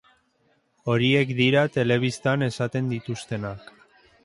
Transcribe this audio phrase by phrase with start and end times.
[0.93, 3.73] Horiek dira telebistan esaten dituztenak.